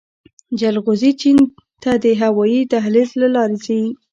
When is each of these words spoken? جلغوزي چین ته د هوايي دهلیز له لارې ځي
جلغوزي 0.59 1.11
چین 1.21 1.37
ته 1.83 1.91
د 2.03 2.05
هوايي 2.21 2.61
دهلیز 2.71 3.09
له 3.21 3.27
لارې 3.35 3.57
ځي 3.65 3.81